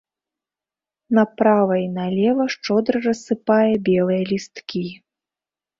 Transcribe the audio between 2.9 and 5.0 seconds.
рассыпае белыя лісткі.